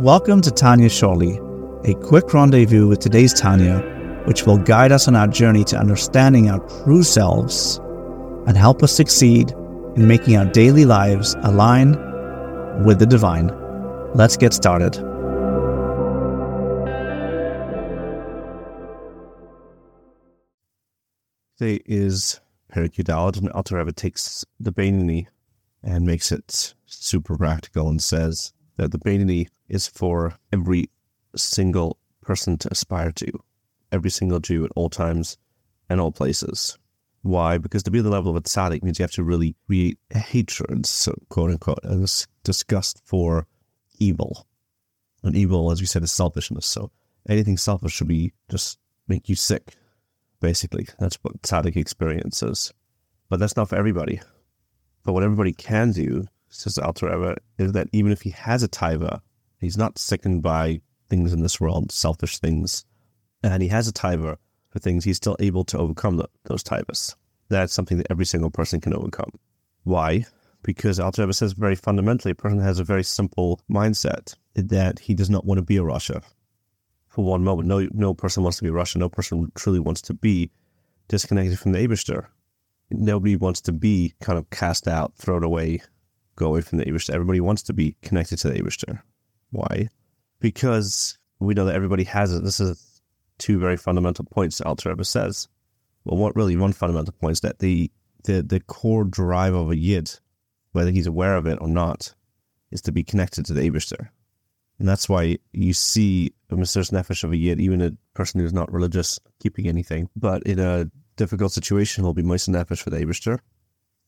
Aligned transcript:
Welcome 0.00 0.42
to 0.42 0.52
Tanya 0.52 0.88
Shorty, 0.88 1.40
a 1.84 1.94
quick 1.94 2.32
rendezvous 2.32 2.86
with 2.86 3.00
today's 3.00 3.34
Tanya, 3.34 3.80
which 4.26 4.46
will 4.46 4.58
guide 4.58 4.92
us 4.92 5.08
on 5.08 5.16
our 5.16 5.26
journey 5.26 5.64
to 5.64 5.76
understanding 5.76 6.48
our 6.48 6.60
true 6.84 7.02
selves 7.02 7.80
and 8.46 8.56
help 8.56 8.84
us 8.84 8.92
succeed 8.92 9.50
in 9.96 10.06
making 10.06 10.36
our 10.36 10.44
daily 10.44 10.84
lives 10.84 11.34
align 11.42 11.96
with 12.84 13.00
the 13.00 13.06
divine. 13.06 13.50
Let's 14.14 14.36
get 14.36 14.52
started. 14.52 14.92
Today 21.58 21.82
is 21.86 22.40
Perikudalid, 22.72 23.38
and 23.38 23.50
Alter 23.50 23.84
takes 23.90 24.44
the 24.60 24.70
Beinoni 24.72 25.26
and 25.82 26.06
makes 26.06 26.30
it 26.30 26.74
super 26.92 27.36
practical 27.36 27.88
and 27.88 28.02
says 28.02 28.52
that 28.76 28.92
the 28.92 28.98
Beinoni 28.98 29.46
is 29.68 29.86
for 29.86 30.34
every 30.52 30.90
single 31.36 31.98
person 32.22 32.58
to 32.58 32.68
aspire 32.70 33.12
to, 33.12 33.30
every 33.92 34.10
single 34.10 34.40
Jew 34.40 34.64
at 34.64 34.72
all 34.76 34.90
times 34.90 35.38
and 35.88 36.00
all 36.00 36.12
places. 36.12 36.78
Why? 37.22 37.58
Because 37.58 37.82
to 37.82 37.90
be 37.90 37.98
at 37.98 38.04
the 38.04 38.10
level 38.10 38.30
of 38.30 38.36
a 38.36 38.40
tzaddik 38.40 38.82
means 38.82 38.98
you 38.98 39.02
have 39.02 39.10
to 39.12 39.22
really 39.22 39.54
create 39.66 39.98
hatred, 40.10 40.86
so 40.86 41.14
quote 41.28 41.50
unquote, 41.50 41.80
and 41.82 42.08
disgust 42.44 43.02
for 43.04 43.46
evil. 43.98 44.46
And 45.22 45.36
evil, 45.36 45.70
as 45.70 45.80
we 45.80 45.86
said, 45.86 46.02
is 46.02 46.12
selfishness. 46.12 46.64
So 46.64 46.90
anything 47.28 47.58
selfish 47.58 47.92
should 47.92 48.08
be 48.08 48.32
just 48.50 48.78
make 49.06 49.28
you 49.28 49.34
sick. 49.34 49.74
Basically, 50.40 50.88
that's 50.98 51.18
what 51.22 51.42
tzaddik 51.42 51.76
experiences. 51.76 52.72
But 53.28 53.38
that's 53.38 53.56
not 53.56 53.68
for 53.68 53.76
everybody. 53.76 54.20
But 55.04 55.12
what 55.12 55.22
everybody 55.22 55.52
can 55.52 55.92
do, 55.92 56.26
says 56.50 56.78
Alter 56.78 57.06
Rebbe, 57.06 57.36
is 57.58 57.72
that 57.72 57.88
even 57.92 58.12
if 58.12 58.22
he 58.22 58.30
has 58.30 58.62
a 58.62 58.68
taiva, 58.68 59.20
he's 59.58 59.76
not 59.76 59.98
sickened 59.98 60.42
by 60.42 60.80
things 61.08 61.32
in 61.32 61.42
this 61.42 61.60
world, 61.60 61.90
selfish 61.92 62.38
things, 62.38 62.84
and 63.42 63.62
he 63.62 63.68
has 63.68 63.88
a 63.88 63.92
taiva 63.92 64.36
for 64.68 64.78
things, 64.78 65.04
he's 65.04 65.16
still 65.16 65.36
able 65.40 65.64
to 65.64 65.78
overcome 65.78 66.16
the, 66.16 66.28
those 66.44 66.62
taivas. 66.62 67.16
That's 67.48 67.72
something 67.72 67.98
that 67.98 68.06
every 68.10 68.26
single 68.26 68.50
person 68.50 68.80
can 68.80 68.94
overcome. 68.94 69.30
Why? 69.82 70.26
Because 70.62 71.00
Alter 71.00 71.22
Rebbe 71.22 71.32
says 71.32 71.52
very 71.52 71.74
fundamentally, 71.74 72.32
a 72.32 72.36
person 72.36 72.60
has 72.60 72.78
a 72.78 72.84
very 72.84 73.02
simple 73.02 73.60
mindset 73.70 74.36
that 74.54 75.00
he 75.00 75.14
does 75.14 75.30
not 75.30 75.44
want 75.44 75.58
to 75.58 75.62
be 75.62 75.78
a 75.78 75.82
rasha. 75.82 76.22
For 77.08 77.24
one 77.24 77.42
moment, 77.42 77.66
no, 77.66 77.88
no 77.92 78.14
person 78.14 78.44
wants 78.44 78.58
to 78.58 78.62
be 78.62 78.68
a 78.68 78.72
rasha. 78.72 78.96
No 78.96 79.08
person 79.08 79.50
truly 79.56 79.80
wants 79.80 80.02
to 80.02 80.14
be 80.14 80.50
disconnected 81.08 81.58
from 81.58 81.72
the 81.72 81.78
Abishter 81.78 82.26
nobody 82.90 83.36
wants 83.36 83.60
to 83.62 83.72
be 83.72 84.14
kind 84.20 84.38
of 84.38 84.50
cast 84.50 84.88
out, 84.88 85.14
thrown 85.16 85.44
away, 85.44 85.80
go 86.40 86.46
away 86.46 86.62
from 86.62 86.78
the 86.78 86.86
Abishter. 86.86 87.14
Everybody 87.14 87.40
wants 87.40 87.62
to 87.64 87.72
be 87.72 87.94
connected 88.02 88.38
to 88.38 88.50
the 88.50 88.60
Abishter. 88.60 89.02
Why? 89.50 89.88
Because 90.40 91.18
we 91.38 91.54
know 91.54 91.66
that 91.66 91.74
everybody 91.74 92.04
has 92.04 92.32
it. 92.34 92.42
This 92.42 92.60
is 92.60 93.02
two 93.38 93.58
very 93.58 93.76
fundamental 93.76 94.24
points 94.24 94.60
Alter 94.60 94.88
Rebbe 94.88 95.04
says. 95.04 95.48
Well, 96.04 96.18
what 96.18 96.34
really 96.34 96.56
one 96.56 96.72
fundamental 96.72 97.12
point 97.12 97.32
is 97.32 97.40
that 97.40 97.58
the, 97.58 97.90
the, 98.24 98.42
the 98.42 98.60
core 98.60 99.04
drive 99.04 99.54
of 99.54 99.70
a 99.70 99.76
Yid, 99.76 100.18
whether 100.72 100.90
he's 100.90 101.06
aware 101.06 101.36
of 101.36 101.46
it 101.46 101.58
or 101.60 101.68
not, 101.68 102.14
is 102.70 102.80
to 102.82 102.92
be 102.92 103.04
connected 103.04 103.44
to 103.46 103.52
the 103.52 103.70
Abishter. 103.70 104.08
And 104.78 104.88
that's 104.88 105.10
why 105.10 105.36
you 105.52 105.74
see 105.74 106.32
a 106.48 106.56
Mesiras 106.56 106.90
Nefesh 106.90 107.22
of 107.22 107.32
a 107.32 107.36
Yid, 107.36 107.60
even 107.60 107.82
a 107.82 107.92
person 108.14 108.40
who's 108.40 108.54
not 108.54 108.72
religious, 108.72 109.18
keeping 109.42 109.68
anything, 109.68 110.08
but 110.16 110.42
in 110.44 110.58
a 110.58 110.90
difficult 111.16 111.52
situation 111.52 112.02
will 112.02 112.14
be 112.14 112.22
Moser 112.22 112.52
Nefesh 112.52 112.80
for 112.80 112.88
the 112.88 112.96
Abishter, 112.96 113.40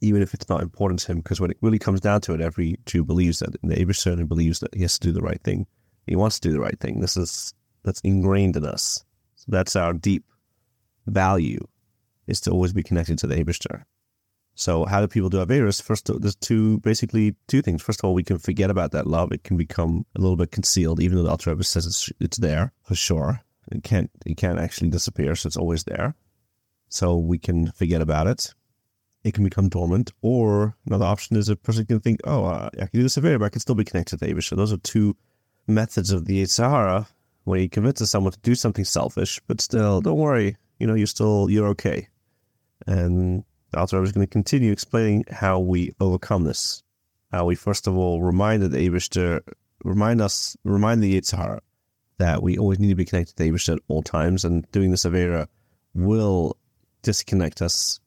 even 0.00 0.22
if 0.22 0.34
it's 0.34 0.48
not 0.48 0.62
important 0.62 1.00
to 1.00 1.12
him, 1.12 1.18
because 1.18 1.40
when 1.40 1.50
it 1.50 1.58
really 1.60 1.78
comes 1.78 2.00
down 2.00 2.20
to 2.22 2.34
it, 2.34 2.40
every 2.40 2.78
Jew 2.86 3.04
believes 3.04 3.40
that, 3.40 3.52
the 3.62 3.74
Abishter 3.74 4.26
believes 4.26 4.60
that 4.60 4.74
he 4.74 4.82
has 4.82 4.98
to 4.98 5.08
do 5.08 5.12
the 5.12 5.20
right 5.20 5.42
thing. 5.42 5.66
He 6.06 6.16
wants 6.16 6.40
to 6.40 6.48
do 6.48 6.52
the 6.52 6.60
right 6.60 6.78
thing. 6.80 7.00
This 7.00 7.16
is 7.16 7.54
that's 7.84 8.00
ingrained 8.00 8.56
in 8.56 8.64
us. 8.64 9.04
So 9.36 9.46
that's 9.48 9.76
our 9.76 9.92
deep 9.92 10.24
value, 11.06 11.60
is 12.26 12.40
to 12.42 12.50
always 12.50 12.72
be 12.72 12.82
connected 12.82 13.18
to 13.18 13.26
the 13.26 13.36
Abishter. 13.36 13.84
So 14.54 14.84
how 14.84 15.00
do 15.00 15.08
people 15.08 15.30
do 15.30 15.44
Averis? 15.44 15.82
First, 15.82 16.10
there's 16.20 16.36
two, 16.36 16.78
basically 16.80 17.34
two 17.48 17.62
things. 17.62 17.80
First 17.80 18.00
of 18.00 18.04
all, 18.04 18.14
we 18.14 18.24
can 18.24 18.38
forget 18.38 18.70
about 18.70 18.92
that 18.92 19.06
love. 19.06 19.32
It 19.32 19.44
can 19.44 19.56
become 19.56 20.04
a 20.14 20.20
little 20.20 20.36
bit 20.36 20.50
concealed, 20.50 21.00
even 21.00 21.16
though 21.16 21.22
the 21.22 21.30
Alter 21.30 21.50
Rebbe 21.50 21.64
says 21.64 21.86
it's, 21.86 22.10
it's 22.20 22.36
there 22.36 22.72
for 22.82 22.94
sure. 22.94 23.40
It 23.72 23.82
can't, 23.82 24.10
it 24.26 24.36
can't 24.36 24.58
actually 24.58 24.90
disappear, 24.90 25.34
so 25.34 25.46
it's 25.46 25.56
always 25.56 25.84
there 25.84 26.14
so 26.90 27.16
we 27.16 27.38
can 27.38 27.70
forget 27.70 28.02
about 28.02 28.26
it. 28.26 28.52
It 29.22 29.34
can 29.34 29.44
become 29.44 29.68
dormant, 29.68 30.12
or 30.22 30.74
another 30.86 31.04
option 31.04 31.36
is 31.36 31.48
a 31.48 31.56
person 31.56 31.84
can 31.84 32.00
think, 32.00 32.20
oh, 32.24 32.44
uh, 32.44 32.70
I 32.74 32.86
can 32.86 32.90
do 32.92 33.02
this 33.02 33.16
Avera, 33.16 33.38
but 33.38 33.46
I 33.46 33.48
can 33.50 33.60
still 33.60 33.74
be 33.74 33.84
connected 33.84 34.18
to 34.18 34.26
Abishter. 34.26 34.56
Those 34.56 34.72
are 34.72 34.78
two 34.78 35.14
methods 35.66 36.10
of 36.10 36.24
the 36.24 36.42
Yetzer 36.42 36.70
Hara 36.70 37.06
where 37.44 37.60
he 37.60 37.68
convinces 37.68 38.10
someone 38.10 38.32
to 38.32 38.38
do 38.40 38.54
something 38.54 38.84
selfish, 38.84 39.40
but 39.46 39.60
still, 39.60 40.00
don't 40.00 40.18
worry, 40.18 40.56
you 40.78 40.86
know, 40.86 40.94
you're 40.94 41.06
still, 41.06 41.50
you're 41.50 41.68
okay. 41.68 42.08
And 42.86 43.44
the 43.70 43.80
author 43.80 44.02
is 44.02 44.12
going 44.12 44.26
to 44.26 44.30
continue 44.30 44.72
explaining 44.72 45.24
how 45.30 45.58
we 45.58 45.92
overcome 46.00 46.44
this. 46.44 46.82
How 47.30 47.44
we, 47.44 47.54
first 47.54 47.86
of 47.86 47.96
all, 47.96 48.22
remind 48.22 48.62
the 48.62 48.68
Avish 48.76 49.40
remind 49.84 50.20
us, 50.20 50.56
remind 50.64 51.02
the 51.02 51.20
Yetzer 51.20 51.36
Hara 51.36 51.60
that 52.18 52.42
we 52.42 52.58
always 52.58 52.78
need 52.78 52.88
to 52.88 52.94
be 52.94 53.04
connected 53.04 53.36
to 53.36 53.44
Avish 53.44 53.72
at 53.72 53.80
all 53.88 54.02
times, 54.02 54.44
and 54.44 54.70
doing 54.72 54.90
this 54.90 55.04
Avera 55.04 55.46
will 55.94 56.56
disconnect 57.02 57.62
us. 57.62 57.99